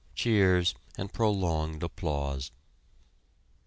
[0.15, 2.49] (Cheers and prolonged applause.)